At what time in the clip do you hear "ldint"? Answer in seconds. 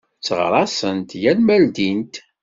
1.63-2.13